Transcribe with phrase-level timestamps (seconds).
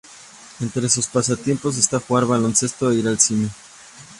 [0.61, 3.51] Entre sus pasatiempos está jugar baloncesto e ir al cine.